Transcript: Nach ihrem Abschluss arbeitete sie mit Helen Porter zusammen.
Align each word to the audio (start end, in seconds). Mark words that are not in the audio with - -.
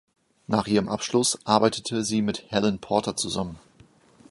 Nach 0.47 0.65
ihrem 0.65 0.89
Abschluss 0.89 1.37
arbeitete 1.45 2.03
sie 2.03 2.23
mit 2.23 2.49
Helen 2.49 2.79
Porter 2.79 3.15
zusammen. 3.15 3.59